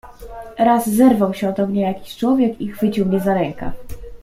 [0.57, 3.73] "Raz zerwał się od ognia jakiś człowiek i chwycił mnie za rękaw."